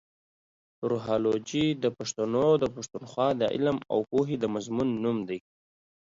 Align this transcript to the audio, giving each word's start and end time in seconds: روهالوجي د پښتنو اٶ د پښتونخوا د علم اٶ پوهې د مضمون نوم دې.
روهالوجي 0.89 1.65
د 1.83 1.85
پښتنو 1.97 2.43
اٶ 2.53 2.59
د 2.61 2.65
پښتونخوا 2.75 3.27
د 3.39 3.41
علم 3.53 3.77
اٶ 3.93 4.01
پوهې 4.09 4.35
د 4.39 4.45
مضمون 4.55 4.89
نوم 5.03 5.17
دې. 5.29 5.39